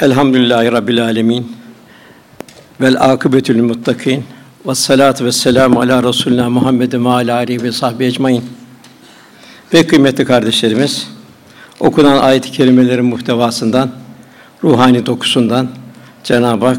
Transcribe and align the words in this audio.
Elhamdülillahi 0.00 0.72
Rabbil 0.72 1.04
Alemin. 1.04 1.52
Vel 2.80 2.96
akıbetül 3.00 3.62
muttakin. 3.62 4.24
Ve 4.66 4.74
salatu 4.74 5.24
ve 5.24 5.32
selamu 5.32 5.80
ala 5.80 6.02
Resulina 6.02 6.50
Muhammedin 6.50 7.04
ve 7.04 7.08
ala 7.08 7.46
ve 7.48 7.72
sahbihi 7.72 8.08
ecmain. 8.08 8.44
Ve 9.74 9.86
kıymetli 9.86 10.24
kardeşlerimiz, 10.24 11.08
okunan 11.80 12.18
ayet-i 12.18 12.52
kerimelerin 12.52 13.04
muhtevasından, 13.04 13.90
ruhani 14.64 15.06
dokusundan 15.06 15.68
Cenab-ı 16.24 16.66
Hak 16.66 16.78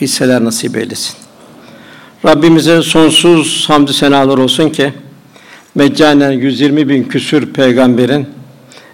hisseler 0.00 0.44
nasip 0.44 0.76
eylesin. 0.76 1.14
Rabbimize 2.24 2.82
sonsuz 2.82 3.64
hamdü 3.68 3.92
senalar 3.92 4.38
olsun 4.38 4.70
ki 4.70 4.92
meccanen 5.74 6.32
120 6.32 6.88
bin 6.88 7.04
küsür 7.04 7.52
peygamberin 7.52 8.28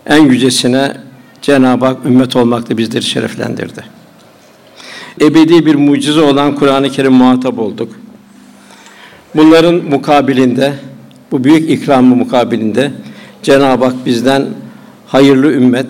en 0.06 0.24
yücesine 0.24 1.03
Cenab-ı 1.44 1.84
Hak 1.86 2.06
ümmet 2.06 2.36
olmakta 2.36 2.78
bizleri 2.78 3.02
şereflendirdi. 3.02 3.84
Ebedi 5.20 5.66
bir 5.66 5.74
mucize 5.74 6.20
olan 6.20 6.54
Kur'an-ı 6.54 6.90
Kerim 6.90 7.12
muhatap 7.12 7.58
olduk. 7.58 7.92
Bunların 9.34 9.74
mukabilinde, 9.74 10.72
bu 11.32 11.44
büyük 11.44 11.70
ikramı 11.70 12.16
mukabilinde 12.16 12.92
Cenab-ı 13.42 13.84
Hak 13.84 14.06
bizden 14.06 14.46
hayırlı 15.06 15.52
ümmet, 15.52 15.86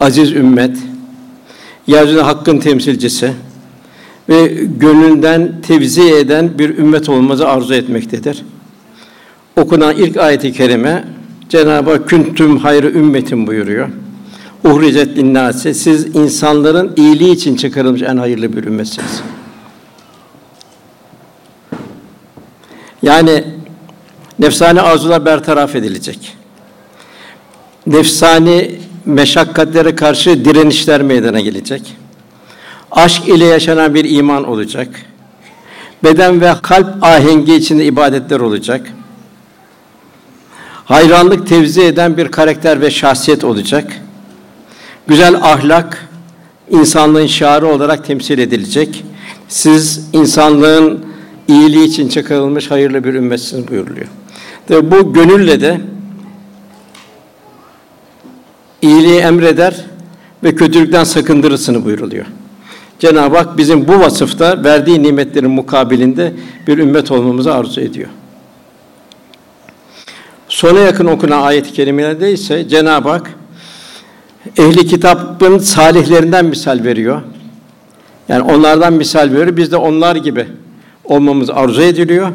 aziz 0.00 0.32
ümmet, 0.32 0.76
yeryüzünde 1.86 2.22
hakkın 2.22 2.58
temsilcisi 2.58 3.32
ve 4.28 4.46
gönlünden 4.80 5.52
tevzi 5.66 6.02
eden 6.02 6.58
bir 6.58 6.78
ümmet 6.78 7.08
olmamızı 7.08 7.48
arzu 7.48 7.74
etmektedir. 7.74 8.44
Okunan 9.56 9.96
ilk 9.96 10.16
ayeti 10.16 10.52
kerime 10.52 11.04
Cenab-ı 11.48 11.90
Hak 11.90 12.08
küntüm 12.08 12.56
hayrı 12.56 12.90
ümmetin 12.90 13.46
buyuruyor. 13.46 13.88
Uhricet 14.64 15.16
linnâse 15.16 15.74
siz 15.74 16.16
insanların 16.16 16.92
iyiliği 16.96 17.34
için 17.34 17.56
çıkarılmış 17.56 18.02
en 18.02 18.16
hayırlı 18.16 18.56
bir 18.56 18.64
ümmetsiniz. 18.64 19.22
Yani 23.02 23.44
nefsani 24.38 24.80
arzular 24.80 25.24
bertaraf 25.24 25.74
edilecek. 25.74 26.36
Nefsani 27.86 28.80
meşakkatlere 29.04 29.94
karşı 29.94 30.44
direnişler 30.44 31.02
meydana 31.02 31.40
gelecek. 31.40 31.96
Aşk 32.90 33.28
ile 33.28 33.44
yaşanan 33.44 33.94
bir 33.94 34.10
iman 34.10 34.44
olacak. 34.44 34.88
Beden 36.04 36.40
ve 36.40 36.52
kalp 36.62 37.04
ahengi 37.04 37.54
içinde 37.54 37.84
ibadetler 37.84 38.40
olacak. 38.40 38.92
Hayranlık 40.84 41.46
tevzi 41.46 41.82
eden 41.82 42.16
bir 42.16 42.28
karakter 42.28 42.80
ve 42.80 42.90
şahsiyet 42.90 43.44
olacak. 43.44 43.92
Güzel 45.08 45.34
ahlak 45.34 46.08
insanlığın 46.70 47.26
şiarı 47.26 47.66
olarak 47.66 48.04
temsil 48.04 48.38
edilecek. 48.38 49.04
Siz 49.48 50.08
insanlığın 50.12 51.04
iyiliği 51.48 51.84
için 51.84 52.08
çıkarılmış 52.08 52.70
hayırlı 52.70 53.04
bir 53.04 53.14
ümmetsiniz 53.14 53.68
buyuruluyor. 53.68 54.06
Ve 54.70 54.90
bu 54.90 55.12
gönülle 55.12 55.60
de 55.60 55.80
iyiliği 58.82 59.20
emreder 59.20 59.84
ve 60.44 60.54
kötülükten 60.54 61.04
sakındırırsını 61.04 61.84
buyuruluyor. 61.84 62.26
Cenab-ı 62.98 63.36
Hak 63.36 63.58
bizim 63.58 63.88
bu 63.88 64.00
vasıfta 64.00 64.64
verdiği 64.64 65.02
nimetlerin 65.02 65.50
mukabilinde 65.50 66.32
bir 66.66 66.78
ümmet 66.78 67.10
olmamızı 67.10 67.54
arzu 67.54 67.80
ediyor. 67.80 68.08
Sona 70.48 70.78
yakın 70.78 71.06
okunan 71.06 71.42
ayet-i 71.42 71.72
kerimelerde 71.72 72.32
ise 72.32 72.68
Cenab-ı 72.68 73.08
Hak 73.08 73.37
ehli 74.56 74.86
kitabın 74.86 75.58
salihlerinden 75.58 76.44
misal 76.44 76.84
veriyor. 76.84 77.22
Yani 78.28 78.42
onlardan 78.42 78.92
misal 78.92 79.30
veriyor. 79.32 79.56
Biz 79.56 79.72
de 79.72 79.76
onlar 79.76 80.16
gibi 80.16 80.46
olmamız 81.04 81.50
arzu 81.50 81.82
ediliyor. 81.82 82.28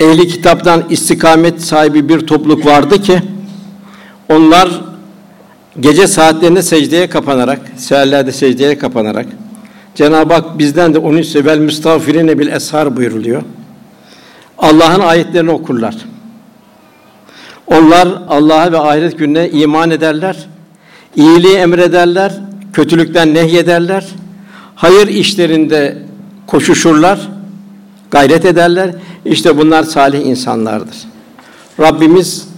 Ehli 0.00 0.28
kitaptan 0.28 0.84
istikamet 0.90 1.62
sahibi 1.62 2.08
bir 2.08 2.26
topluluk 2.26 2.66
vardı 2.66 3.02
ki 3.02 3.22
onlar 4.28 4.80
gece 5.80 6.06
saatlerinde 6.06 6.62
secdeye 6.62 7.08
kapanarak, 7.08 7.60
seherlerde 7.76 8.32
secdeye 8.32 8.78
kapanarak 8.78 9.26
Cenab-ı 9.94 10.34
Hak 10.34 10.58
bizden 10.58 10.94
de 10.94 10.98
onun 10.98 11.22
sevel 11.22 11.58
müstağfirine 11.58 12.38
bil 12.38 12.48
eshar 12.48 12.96
buyuruluyor. 12.96 13.42
Allah'ın 14.58 15.00
ayetlerini 15.00 15.50
okurlar. 15.50 15.94
Onlar 17.66 18.08
Allah'a 18.28 18.72
ve 18.72 18.78
ahiret 18.78 19.18
gününe 19.18 19.50
iman 19.50 19.90
ederler. 19.90 20.36
İyiliği 21.16 21.56
emrederler, 21.56 22.32
kötülükten 22.72 23.34
nehyederler. 23.34 24.06
Hayır 24.74 25.08
işlerinde 25.08 25.98
koşuşurlar, 26.46 27.28
gayret 28.10 28.44
ederler. 28.44 28.94
İşte 29.24 29.58
bunlar 29.58 29.82
salih 29.82 30.26
insanlardır. 30.26 30.96
Rabbimiz 31.80 32.48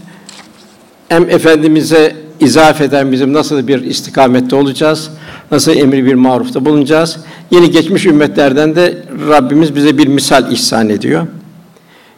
em 1.11 1.31
efendimize 1.31 2.17
izaf 2.41 2.81
eden 2.81 3.12
bizim 3.12 3.33
nasıl 3.33 3.67
bir 3.67 3.83
istikamette 3.83 4.56
olacağız? 4.56 5.11
Nasıl 5.50 5.73
emri 5.73 6.05
bir 6.05 6.15
marufta 6.15 6.65
bulunacağız? 6.65 7.17
Yeni 7.50 7.71
geçmiş 7.71 8.06
ümmetlerden 8.06 8.77
de 8.77 9.03
Rabbimiz 9.28 9.77
bize 9.77 9.99
bir 9.99 10.06
misal 10.06 10.53
ihsan 10.53 10.88
ediyor. 10.88 11.27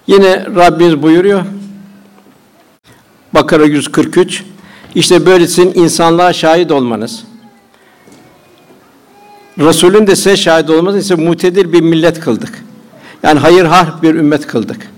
Yine 0.07 0.47
Rabbimiz 0.57 1.03
buyuruyor. 1.03 1.43
Bakara 3.39 3.65
143. 3.65 4.45
İşte 4.95 5.27
böylesin 5.27 5.73
insanlığa 5.75 6.33
şahit 6.33 6.73
olmanız. 6.73 7.25
Resulün 9.59 10.07
de 10.07 10.17
size 10.17 10.37
şahit 10.37 10.71
olmanız 10.71 10.97
ise 11.05 11.15
mutedil 11.15 11.73
bir 11.73 11.81
millet 11.81 12.21
kıldık. 12.21 12.65
Yani 13.23 13.39
hayır 13.39 13.65
har 13.65 14.03
bir 14.03 14.15
ümmet 14.15 14.47
kıldık. 14.47 14.91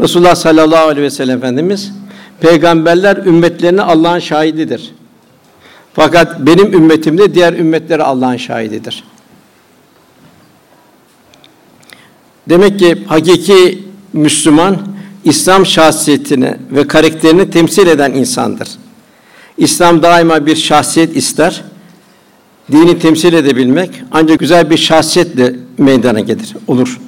Resulullah 0.00 0.34
sallallahu 0.34 0.86
aleyhi 0.86 1.02
ve 1.02 1.10
sellem 1.10 1.38
Efendimiz 1.38 1.92
peygamberler 2.40 3.16
ümmetlerine 3.16 3.82
Allah'ın 3.82 4.18
şahididir. 4.18 4.94
Fakat 5.94 6.40
benim 6.40 6.72
ümmetim 6.74 7.18
de 7.18 7.34
diğer 7.34 7.52
ümmetlere 7.52 8.02
Allah'ın 8.02 8.36
şahididir. 8.36 9.04
Demek 12.48 12.78
ki 12.78 13.04
hakiki 13.06 13.84
Müslüman 14.12 14.97
İslam 15.28 15.66
şahsiyetini 15.66 16.54
ve 16.70 16.86
karakterini 16.86 17.50
temsil 17.50 17.86
eden 17.86 18.12
insandır. 18.12 18.68
İslam 19.58 20.02
daima 20.02 20.46
bir 20.46 20.56
şahsiyet 20.56 21.16
ister. 21.16 21.64
Dini 22.72 22.98
temsil 22.98 23.32
edebilmek 23.32 23.90
ancak 24.12 24.38
güzel 24.38 24.70
bir 24.70 24.76
şahsiyetle 24.76 25.54
meydana 25.78 26.20
gelir, 26.20 26.56
olur. 26.66 27.00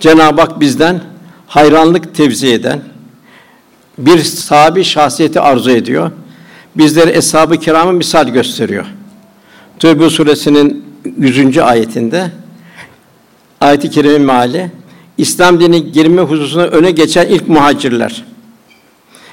Cenab-ı 0.00 0.40
Hak 0.40 0.60
bizden 0.60 1.00
hayranlık 1.46 2.14
tevzi 2.14 2.48
eden 2.48 2.80
bir 3.98 4.18
sahabi 4.18 4.84
şahsiyeti 4.84 5.40
arzu 5.40 5.70
ediyor. 5.70 6.10
Bizlere 6.76 7.10
eshab-ı 7.10 7.56
kiramı 7.56 7.92
misal 7.92 8.28
gösteriyor. 8.28 8.86
Tövbe 9.78 10.10
suresinin 10.10 10.84
100. 11.18 11.58
ayetinde 11.58 12.30
ayet-i 13.60 13.90
kerime 13.90 14.18
meali 14.18 14.70
İslam 15.22 15.60
dini 15.60 15.92
girme 15.92 16.22
hususunda 16.22 16.68
öne 16.68 16.90
geçen 16.90 17.26
ilk 17.26 17.48
muhacirler. 17.48 18.24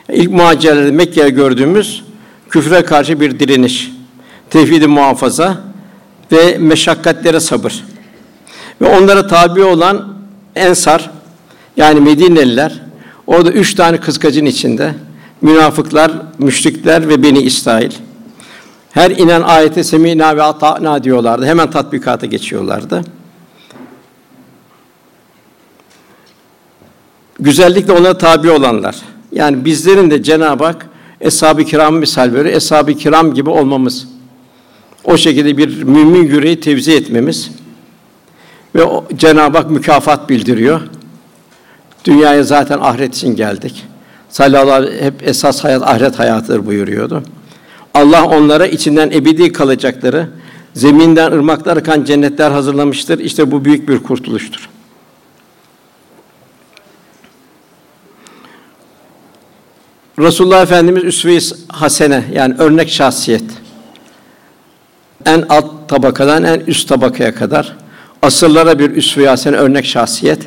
İlk 0.09 0.31
muhacirlerde 0.31 0.91
Mekke'ye 0.91 1.29
gördüğümüz 1.29 2.03
küfre 2.49 2.81
karşı 2.81 3.19
bir 3.19 3.39
direniş, 3.39 3.91
tevhid 4.49 4.85
muhafaza 4.85 5.57
ve 6.31 6.57
meşakkatlere 6.57 7.39
sabır. 7.39 7.83
Ve 8.81 8.97
onlara 8.97 9.27
tabi 9.27 9.63
olan 9.63 10.13
Ensar 10.55 11.09
yani 11.77 11.99
Medineliler 11.99 12.81
orada 13.27 13.51
üç 13.51 13.75
tane 13.75 13.97
kıskacın 13.97 14.45
içinde 14.45 14.93
münafıklar, 15.41 16.11
müşrikler 16.39 17.09
ve 17.09 17.23
Beni 17.23 17.41
İsrail. 17.41 17.91
Her 18.91 19.11
inen 19.11 19.41
ayete 19.41 19.83
semina 19.83 20.37
ve 20.37 20.43
ata'na 20.43 21.03
diyorlardı. 21.03 21.45
Hemen 21.45 21.69
tatbikata 21.69 22.25
geçiyorlardı. 22.25 23.01
Güzellikle 27.39 27.93
ona 27.93 28.17
tabi 28.17 28.51
olanlar. 28.51 28.95
Yani 29.31 29.65
bizlerin 29.65 30.11
de 30.11 30.23
Cenab-ı 30.23 30.63
Hak 30.63 30.89
eshab-ı 31.21 31.63
kiram 31.63 31.95
misal 31.95 32.33
veriyor. 32.33 32.55
Eshab-ı 32.55 32.93
kiram 32.93 33.33
gibi 33.33 33.49
olmamız. 33.49 34.07
O 35.03 35.17
şekilde 35.17 35.57
bir 35.57 35.83
mümin 35.83 36.27
yüreği 36.27 36.59
tevzi 36.59 36.93
etmemiz 36.93 37.51
ve 38.75 38.81
Cenab-ı 39.17 39.57
Hak 39.57 39.71
mükafat 39.71 40.29
bildiriyor. 40.29 40.81
Dünyaya 42.05 42.43
zaten 42.43 42.79
ahiret 42.79 43.15
için 43.15 43.35
geldik. 43.35 43.85
Sallallahu 44.29 44.91
hep 45.01 45.27
esas 45.27 45.63
hayat 45.63 45.81
ahiret 45.81 46.19
hayatıdır 46.19 46.65
buyuruyordu. 46.65 47.23
Allah 47.93 48.25
onlara 48.25 48.67
içinden 48.67 49.11
ebedi 49.11 49.51
kalacakları, 49.51 50.27
zeminden 50.73 51.31
ırmaklar 51.31 51.77
akan 51.77 52.03
cennetler 52.03 52.51
hazırlamıştır. 52.51 53.19
İşte 53.19 53.51
bu 53.51 53.65
büyük 53.65 53.89
bir 53.89 53.99
kurtuluştur. 53.99 54.69
Resulullah 60.19 60.61
Efendimiz 60.61 61.03
üsve-i 61.03 61.39
hasene 61.67 62.23
yani 62.33 62.55
örnek 62.57 62.89
şahsiyet. 62.89 63.43
en 65.25 65.45
alt 65.49 65.65
tabakadan 65.87 66.43
en 66.43 66.59
üst 66.59 66.89
tabakaya 66.89 67.35
kadar 67.35 67.77
asırlara 68.21 68.79
bir 68.79 68.91
üsve-i 68.91 69.27
hasene 69.27 69.55
örnek 69.55 69.85
şahsiyet. 69.85 70.39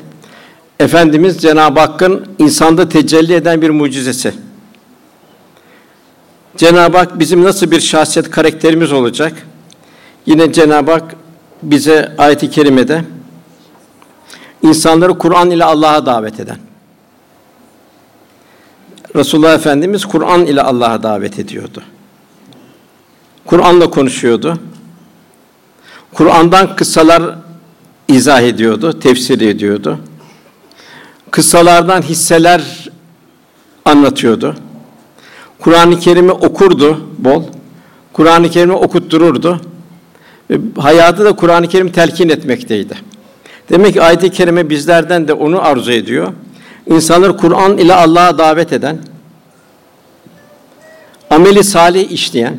Efendimiz 0.80 1.38
Cenab-ı 1.42 1.80
Hakk'ın 1.80 2.26
insanda 2.38 2.88
tecelli 2.88 3.34
eden 3.34 3.62
bir 3.62 3.70
mucizesi. 3.70 4.34
Cenab-ı 6.56 6.96
Hak 6.96 7.18
bizim 7.18 7.44
nasıl 7.44 7.70
bir 7.70 7.80
şahsiyet 7.80 8.30
karakterimiz 8.30 8.92
olacak? 8.92 9.32
Yine 10.26 10.52
Cenab-ı 10.52 10.90
Hak 10.90 11.14
bize 11.62 12.12
ayet-i 12.18 12.50
kerimede 12.50 13.04
insanları 14.62 15.18
Kur'an 15.18 15.50
ile 15.50 15.64
Allah'a 15.64 16.06
davet 16.06 16.40
eden. 16.40 16.71
Resulullah 19.16 19.54
Efendimiz 19.54 20.04
Kur'an 20.04 20.46
ile 20.46 20.62
Allah'a 20.62 21.02
davet 21.02 21.38
ediyordu. 21.38 21.82
Kur'an'la 23.44 23.90
konuşuyordu. 23.90 24.58
Kur'an'dan 26.12 26.76
kıssalar 26.76 27.22
izah 28.08 28.40
ediyordu, 28.40 29.00
tefsir 29.00 29.40
ediyordu. 29.40 29.98
Kıssalardan 31.30 32.02
hisseler 32.02 32.90
anlatıyordu. 33.84 34.56
Kur'an-ı 35.58 36.00
Kerim'i 36.00 36.32
okurdu 36.32 37.00
bol. 37.18 37.42
Kur'an-ı 38.12 38.50
Kerim'i 38.50 38.72
okuttururdu. 38.72 39.60
Ve 40.50 40.58
hayatı 40.80 41.24
da 41.24 41.36
Kur'an-ı 41.36 41.68
Kerim 41.68 41.92
telkin 41.92 42.28
etmekteydi. 42.28 42.94
Demek 43.70 43.92
ki 43.92 44.02
ayet-i 44.02 44.30
kerime 44.30 44.70
bizlerden 44.70 45.28
de 45.28 45.32
onu 45.32 45.62
arzu 45.62 45.92
ediyor. 45.92 46.32
İnsanları 46.86 47.36
Kur'an 47.36 47.78
ile 47.78 47.94
Allah'a 47.94 48.38
davet 48.38 48.72
eden, 48.72 48.98
ameli 51.30 51.64
salih 51.64 52.10
işleyen, 52.10 52.58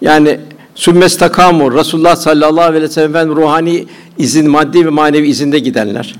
yani 0.00 0.40
sümmestakamu 0.74 1.74
Resulullah 1.74 2.16
sallallahu 2.16 2.64
aleyhi 2.64 2.84
ve 2.84 2.88
sellem 2.88 3.36
ruhani 3.36 3.86
izin, 4.18 4.50
maddi 4.50 4.86
ve 4.86 4.90
manevi 4.90 5.28
izinde 5.28 5.58
gidenler. 5.58 6.14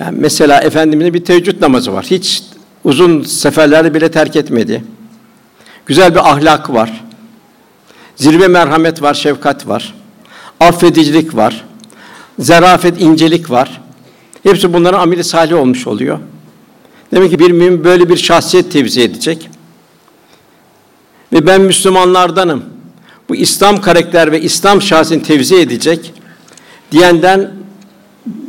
Yani 0.00 0.16
mesela 0.20 0.60
efendimizin 0.60 1.14
bir 1.14 1.24
teheccüd 1.24 1.62
namazı 1.62 1.92
var. 1.92 2.06
Hiç 2.10 2.42
uzun 2.84 3.22
seferlerde 3.22 3.94
bile 3.94 4.10
terk 4.10 4.36
etmedi. 4.36 4.84
Güzel 5.86 6.14
bir 6.14 6.30
ahlak 6.30 6.70
var. 6.72 7.04
Zirve 8.16 8.48
merhamet 8.48 9.02
var, 9.02 9.14
şefkat 9.14 9.68
var. 9.68 9.94
Affedicilik 10.60 11.36
var. 11.36 11.64
Zarafet, 12.38 13.00
incelik 13.00 13.50
var. 13.50 13.80
Hepsi 14.42 14.72
bunların 14.72 15.00
ameli 15.00 15.24
salih 15.24 15.56
olmuş 15.56 15.86
oluyor. 15.86 16.18
Demek 17.12 17.30
ki 17.30 17.38
bir 17.38 17.50
mümin 17.50 17.84
böyle 17.84 18.08
bir 18.08 18.16
şahsiyet 18.16 18.72
tevzi 18.72 19.02
edecek. 19.02 19.50
Ve 21.32 21.46
ben 21.46 21.60
Müslümanlardanım. 21.60 22.64
Bu 23.28 23.36
İslam 23.36 23.80
karakter 23.80 24.32
ve 24.32 24.40
İslam 24.40 24.82
şahsini 24.82 25.22
tevzi 25.22 25.56
edecek 25.56 26.12
diyenden 26.92 27.50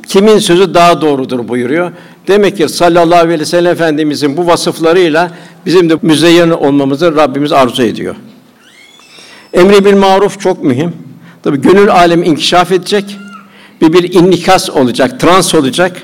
kimin 0.07 0.39
sözü 0.39 0.73
daha 0.73 1.01
doğrudur 1.01 1.47
buyuruyor. 1.47 1.91
Demek 2.27 2.57
ki 2.57 2.69
sallallahu 2.69 3.19
aleyhi 3.19 3.39
ve 3.39 3.45
sellem 3.45 3.71
efendimizin 3.71 4.37
bu 4.37 4.47
vasıflarıyla 4.47 5.31
bizim 5.65 5.89
de 5.89 5.97
müzeyyen 6.01 6.49
olmamızı 6.49 7.15
Rabbimiz 7.15 7.51
arzu 7.51 7.83
ediyor. 7.83 8.15
Emri 9.53 9.85
bil 9.85 9.95
maruf 9.95 10.39
çok 10.39 10.63
mühim. 10.63 10.93
Tabi 11.43 11.61
gönül 11.61 11.91
alemi 11.91 12.27
inkişaf 12.27 12.71
edecek 12.71 13.17
bir 13.81 13.93
bir 13.93 14.13
innikas 14.13 14.69
olacak, 14.69 15.19
trans 15.19 15.55
olacak. 15.55 16.01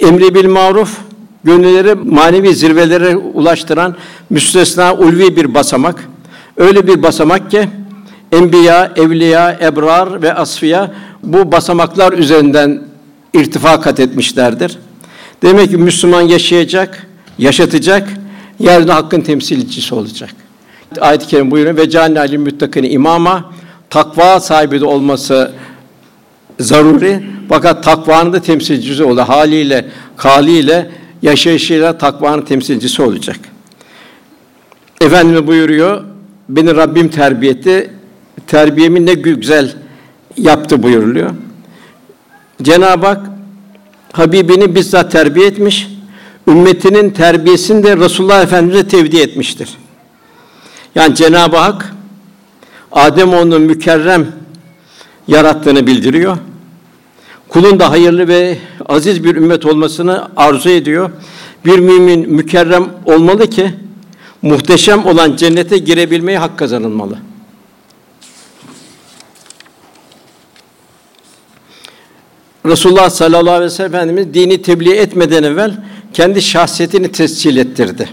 Emri 0.00 0.34
bil 0.34 0.48
maruf 0.48 0.98
gönülleri 1.44 1.94
manevi 1.94 2.54
zirvelere 2.54 3.16
ulaştıran 3.16 3.96
müstesna 4.30 4.94
ulvi 4.94 5.36
bir 5.36 5.54
basamak. 5.54 6.08
Öyle 6.56 6.86
bir 6.86 7.02
basamak 7.02 7.50
ki 7.50 7.68
enbiya, 8.32 8.92
evliya, 8.96 9.58
ebrar 9.62 10.22
ve 10.22 10.34
asfiya 10.34 10.90
bu 11.22 11.52
basamaklar 11.52 12.12
üzerinden 12.12 12.82
irtifa 13.34 13.80
kat 13.80 14.00
etmişlerdir. 14.00 14.78
Demek 15.42 15.70
ki 15.70 15.76
Müslüman 15.76 16.22
yaşayacak, 16.22 17.06
yaşatacak, 17.38 18.08
yerde 18.58 18.92
hakkın 18.92 19.20
temsilcisi 19.20 19.94
olacak. 19.94 20.30
Ayet-i 21.00 21.26
kerime 21.26 21.50
buyuruyor 21.50 21.76
ve 21.76 21.90
canne 21.90 22.20
alim 22.20 22.42
müttakine 22.42 22.90
imama 22.90 23.52
takva 23.90 24.40
sahibi 24.40 24.80
de 24.80 24.84
olması 24.84 25.52
zaruri 26.60 27.22
fakat 27.48 27.84
takvanın 27.84 28.32
da 28.32 28.42
temsilcisi 28.42 29.04
olur. 29.04 29.20
Haliyle, 29.20 29.88
kaliyle, 30.16 30.90
yaşayışıyla 31.22 31.98
takvanın 31.98 32.42
temsilcisi 32.42 33.02
olacak. 33.02 33.36
Efendimiz 35.00 35.46
buyuruyor, 35.46 36.04
beni 36.48 36.76
Rabbim 36.76 37.08
terbiye 37.08 37.52
etti, 37.52 37.90
terbiyemi 38.46 39.06
ne 39.06 39.14
güzel 39.14 39.74
yaptı 40.36 40.82
buyuruluyor. 40.82 41.30
Cenab-ı 42.62 43.06
Hak 43.06 43.30
Habibini 44.12 44.74
bizzat 44.74 45.12
terbiye 45.12 45.46
etmiş, 45.46 45.88
ümmetinin 46.48 47.10
terbiyesini 47.10 47.82
de 47.82 47.96
Resulullah 47.96 48.42
Efendimize 48.42 48.88
tevdi 48.88 49.20
etmiştir. 49.20 49.68
Yani 50.94 51.14
Cenab-ı 51.14 51.56
Hak 51.56 51.94
Adem 52.92 53.34
onu 53.34 53.58
mükerrem 53.58 54.26
yarattığını 55.28 55.86
bildiriyor. 55.86 56.36
Kulun 57.50 57.80
da 57.80 57.90
hayırlı 57.90 58.28
ve 58.28 58.58
aziz 58.88 59.24
bir 59.24 59.36
ümmet 59.36 59.66
olmasını 59.66 60.28
arzu 60.36 60.68
ediyor. 60.68 61.10
Bir 61.64 61.78
mümin 61.78 62.32
mükerrem 62.32 62.88
olmalı 63.04 63.50
ki 63.50 63.74
muhteşem 64.42 65.06
olan 65.06 65.36
cennete 65.36 65.78
girebilmeye 65.78 66.38
hak 66.38 66.58
kazanılmalı. 66.58 67.18
Resulullah 72.66 73.10
sallallahu 73.10 73.54
aleyhi 73.54 73.72
ve 73.72 73.74
sellem 73.74 73.94
Efendimiz 73.94 74.34
dini 74.34 74.62
tebliğ 74.62 74.94
etmeden 74.94 75.42
evvel 75.42 75.84
kendi 76.14 76.42
şahsiyetini 76.42 77.12
tescil 77.12 77.56
ettirdi. 77.56 78.08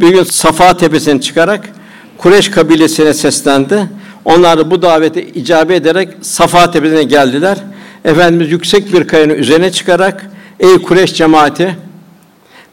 Bir 0.00 0.08
gün 0.08 0.24
Safa 0.24 0.76
tepesine 0.76 1.20
çıkarak 1.20 1.72
Kureş 2.18 2.50
kabilesine 2.50 3.14
seslendi. 3.14 3.88
Onlar 4.24 4.70
bu 4.70 4.82
davete 4.82 5.22
icabe 5.22 5.74
ederek 5.74 6.08
Safa 6.20 6.70
tepesine 6.70 7.02
geldiler. 7.02 7.58
Efendimiz 8.04 8.50
yüksek 8.50 8.92
bir 8.92 9.06
kayanın 9.06 9.34
üzerine 9.34 9.72
çıkarak 9.72 10.30
ey 10.60 10.78
Kureş 10.78 11.14
cemaati 11.14 11.76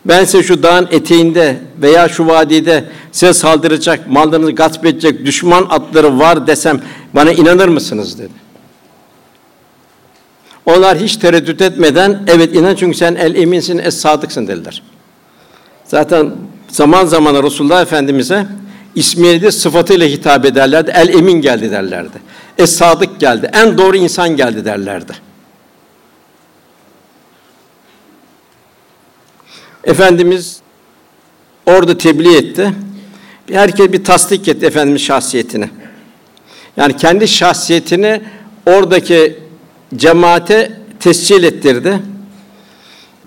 ben 0.05 0.23
size 0.23 0.43
şu 0.43 0.63
dağın 0.63 0.87
eteğinde 0.91 1.57
veya 1.81 2.09
şu 2.09 2.27
vadide 2.27 2.85
size 3.11 3.33
saldıracak, 3.33 4.09
mallarınızı 4.09 4.51
gasp 4.51 4.85
edecek 4.85 5.25
düşman 5.25 5.67
atları 5.69 6.19
var 6.19 6.47
desem 6.47 6.81
bana 7.13 7.31
inanır 7.31 7.67
mısınız 7.67 8.19
dedi. 8.19 8.33
Onlar 10.65 10.97
hiç 10.97 11.17
tereddüt 11.17 11.61
etmeden 11.61 12.23
evet 12.27 12.55
inan 12.55 12.75
çünkü 12.75 12.97
sen 12.97 13.15
el 13.15 13.35
eminsin, 13.35 13.77
es 13.77 13.97
sadıksın 13.97 14.47
dediler. 14.47 14.83
Zaten 15.85 16.31
zaman 16.67 17.05
zaman 17.05 17.43
Resulullah 17.43 17.81
Efendimize 17.81 18.45
ismiyle 18.95 19.41
de 19.41 19.51
sıfatıyla 19.51 20.07
hitap 20.07 20.45
ederlerdi. 20.45 20.91
El 20.95 21.09
emin 21.09 21.41
geldi 21.41 21.71
derlerdi. 21.71 22.17
Es 22.57 22.75
sadık 22.75 23.19
geldi. 23.19 23.49
En 23.53 23.77
doğru 23.77 23.97
insan 23.97 24.29
geldi 24.29 24.65
derlerdi. 24.65 25.13
Efendimiz 29.83 30.59
orada 31.65 31.97
tebliğ 31.97 32.37
etti. 32.37 32.71
Herkes 33.51 33.91
bir 33.91 34.03
tasdik 34.03 34.47
etti 34.47 34.65
Efendimiz 34.65 35.01
şahsiyetini. 35.01 35.69
Yani 36.77 36.97
kendi 36.97 37.27
şahsiyetini 37.27 38.21
oradaki 38.65 39.39
cemaate 39.95 40.71
tescil 40.99 41.43
ettirdi. 41.43 41.99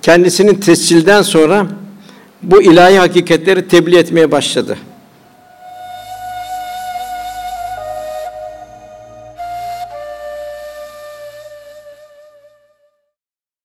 Kendisinin 0.03 0.55
tescilden 0.55 1.23
sonra 1.23 1.67
bu 2.43 2.63
ilahi 2.63 2.99
hakikatleri 2.99 3.69
tebliğ 3.69 3.97
etmeye 3.97 4.31
başladı. 4.31 4.79